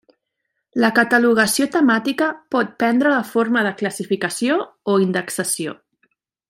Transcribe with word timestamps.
La 0.83 0.87
catalogació 0.99 1.67
temàtica 1.75 2.31
pot 2.55 2.73
prendre 2.79 3.13
la 3.15 3.21
forma 3.35 3.63
de 3.69 3.77
classificació 3.83 4.59
o 4.95 5.01
indexació. 5.09 5.81